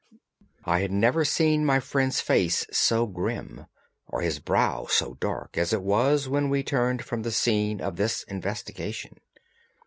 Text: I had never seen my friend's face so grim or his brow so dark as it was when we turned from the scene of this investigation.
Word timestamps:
I 0.65 0.79
had 0.79 0.89
never 0.91 1.23
seen 1.23 1.63
my 1.63 1.79
friend's 1.79 2.21
face 2.21 2.65
so 2.71 3.05
grim 3.05 3.67
or 4.07 4.21
his 4.23 4.39
brow 4.39 4.87
so 4.89 5.13
dark 5.19 5.59
as 5.59 5.73
it 5.73 5.83
was 5.83 6.27
when 6.27 6.49
we 6.49 6.63
turned 6.63 7.03
from 7.05 7.21
the 7.21 7.29
scene 7.31 7.79
of 7.81 7.97
this 7.97 8.23
investigation. 8.23 9.19